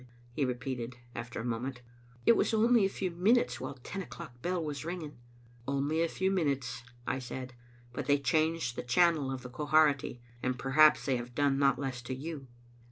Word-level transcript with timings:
he 0.31 0.43
repeated, 0.43 0.95
after 1.13 1.39
a 1.39 1.45
moment." 1.45 1.81
It 2.25 2.35
was 2.35 2.55
only 2.55 2.85
a 2.85 2.89
few 2.89 3.11
minutes, 3.11 3.61
while 3.61 3.75
the 3.75 3.81
ten 3.81 4.01
o'clock 4.01 4.41
bell 4.41 4.63
was 4.63 4.83
ringing."" 4.83 5.19
Only 5.67 6.01
a 6.01 6.07
few 6.07 6.31
minutes," 6.31 6.81
I 7.05 7.19
said," 7.19 7.53
but 7.93 8.07
they 8.07 8.17
changed 8.17 8.75
the 8.75 8.81
channel 8.81 9.31
of 9.31 9.43
the 9.43 9.49
Quharity, 9.51 10.19
and 10.41 10.57
perhaps 10.57 11.05
they 11.05 11.17
have 11.17 11.35
done 11.35 11.59
not 11.59 11.77
less 11.77 12.01
to 12.01 12.15
you. 12.15 12.47